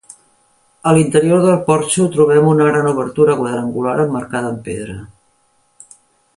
[0.91, 4.99] A l'interior del porxo trobem una gran obertura quadrangular emmarcada amb pedra.